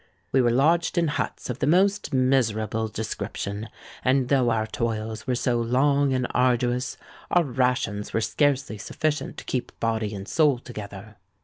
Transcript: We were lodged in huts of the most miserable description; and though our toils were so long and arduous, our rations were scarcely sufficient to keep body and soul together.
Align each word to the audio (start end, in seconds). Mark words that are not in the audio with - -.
We 0.31 0.41
were 0.41 0.49
lodged 0.49 0.97
in 0.97 1.09
huts 1.09 1.47
of 1.51 1.59
the 1.59 1.67
most 1.67 2.11
miserable 2.11 2.87
description; 2.87 3.69
and 4.03 4.29
though 4.29 4.49
our 4.49 4.65
toils 4.65 5.27
were 5.27 5.35
so 5.35 5.61
long 5.61 6.11
and 6.11 6.25
arduous, 6.31 6.97
our 7.29 7.43
rations 7.43 8.11
were 8.11 8.19
scarcely 8.19 8.79
sufficient 8.79 9.37
to 9.37 9.45
keep 9.45 9.79
body 9.79 10.15
and 10.15 10.27
soul 10.27 10.57
together. 10.57 11.17